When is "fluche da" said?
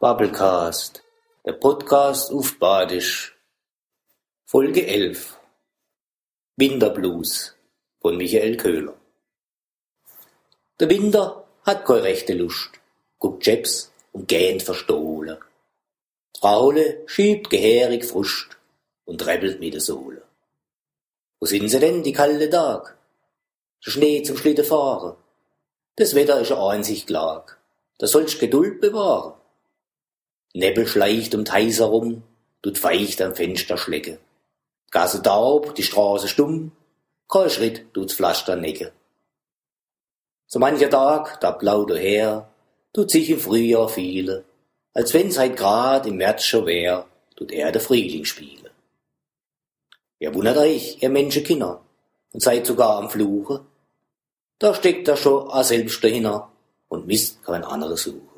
53.10-54.74